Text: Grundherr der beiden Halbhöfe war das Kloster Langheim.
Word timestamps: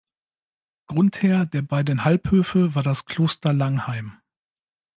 Grundherr 0.87 1.45
der 1.45 1.61
beiden 1.61 2.03
Halbhöfe 2.03 2.73
war 2.73 2.81
das 2.81 3.05
Kloster 3.05 3.53
Langheim. 3.53 4.17